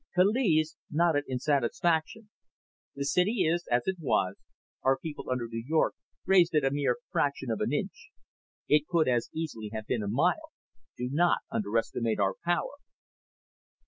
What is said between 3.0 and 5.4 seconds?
city is as it was. Our people